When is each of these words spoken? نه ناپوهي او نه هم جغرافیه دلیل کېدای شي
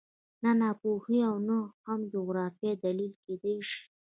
نه 0.43 0.51
ناپوهي 0.61 1.19
او 1.29 1.35
نه 1.49 1.57
هم 1.85 1.99
جغرافیه 2.11 2.73
دلیل 2.85 3.13
کېدای 3.25 3.59
شي 3.69 3.79